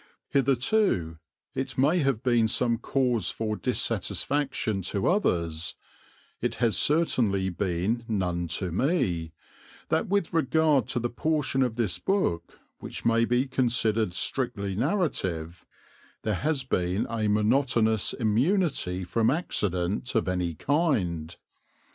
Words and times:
Hitherto 0.29 1.19
it 1.53 1.77
may 1.77 1.99
have 1.99 2.23
been 2.23 2.47
some 2.47 2.79
cause 2.79 3.29
for 3.29 3.55
dissatisfaction 3.55 4.81
to 4.81 5.07
others, 5.07 5.75
it 6.41 6.55
has 6.55 6.75
certainly 6.75 7.49
been 7.49 8.03
none 8.07 8.47
to 8.47 8.71
me, 8.71 9.31
that 9.89 10.07
with 10.07 10.33
regard 10.33 10.87
to 10.87 10.99
the 10.99 11.11
portion 11.11 11.61
of 11.61 11.75
this 11.75 11.99
book 11.99 12.59
which 12.79 13.05
may 13.05 13.25
be 13.25 13.45
considered 13.45 14.15
strictly 14.15 14.73
narrative, 14.75 15.67
there 16.23 16.33
has 16.33 16.63
been 16.63 17.05
a 17.07 17.27
monotonous 17.27 18.13
immunity 18.13 19.03
from 19.03 19.29
accident 19.29 20.15
of 20.15 20.27
any 20.27 20.55
kind. 20.55 21.35